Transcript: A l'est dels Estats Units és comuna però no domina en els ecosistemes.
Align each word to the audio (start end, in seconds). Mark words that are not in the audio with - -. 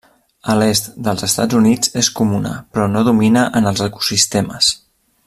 A 0.53 0.53
l'est 0.59 0.87
dels 1.07 1.25
Estats 1.27 1.57
Units 1.59 1.93
és 2.03 2.09
comuna 2.21 2.57
però 2.77 2.89
no 2.97 3.07
domina 3.11 3.47
en 3.61 3.73
els 3.73 3.85
ecosistemes. 3.91 4.73